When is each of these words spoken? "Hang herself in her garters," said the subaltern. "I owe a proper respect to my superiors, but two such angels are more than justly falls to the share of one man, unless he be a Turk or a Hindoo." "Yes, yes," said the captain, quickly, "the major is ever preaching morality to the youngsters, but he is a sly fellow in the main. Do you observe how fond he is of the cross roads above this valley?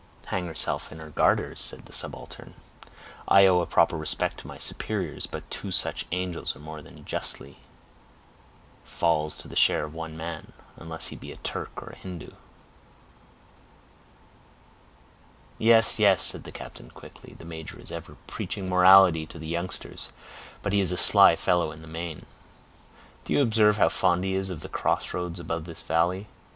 "Hang 0.25 0.47
herself 0.47 0.91
in 0.91 0.97
her 0.97 1.11
garters," 1.11 1.61
said 1.61 1.85
the 1.85 1.93
subaltern. 1.93 2.55
"I 3.27 3.45
owe 3.45 3.61
a 3.61 3.67
proper 3.67 3.95
respect 3.95 4.39
to 4.39 4.47
my 4.47 4.57
superiors, 4.57 5.27
but 5.27 5.47
two 5.51 5.69
such 5.69 6.07
angels 6.11 6.55
are 6.55 6.59
more 6.59 6.81
than 6.81 7.05
justly 7.05 7.59
falls 8.83 9.37
to 9.37 9.47
the 9.47 9.55
share 9.55 9.85
of 9.85 9.93
one 9.93 10.17
man, 10.17 10.53
unless 10.75 11.09
he 11.09 11.15
be 11.15 11.31
a 11.31 11.37
Turk 11.37 11.69
or 11.83 11.89
a 11.91 11.95
Hindoo." 11.95 12.31
"Yes, 15.59 15.99
yes," 15.99 16.23
said 16.23 16.45
the 16.45 16.51
captain, 16.51 16.89
quickly, 16.89 17.35
"the 17.37 17.45
major 17.45 17.77
is 17.79 17.91
ever 17.91 18.17
preaching 18.25 18.67
morality 18.67 19.27
to 19.27 19.37
the 19.37 19.45
youngsters, 19.47 20.09
but 20.63 20.73
he 20.73 20.81
is 20.81 20.91
a 20.91 20.97
sly 20.97 21.35
fellow 21.35 21.71
in 21.71 21.83
the 21.83 21.87
main. 21.87 22.25
Do 23.23 23.33
you 23.33 23.41
observe 23.43 23.77
how 23.77 23.89
fond 23.89 24.23
he 24.23 24.33
is 24.33 24.49
of 24.49 24.61
the 24.61 24.67
cross 24.67 25.13
roads 25.13 25.39
above 25.39 25.65
this 25.65 25.83
valley? 25.83 26.25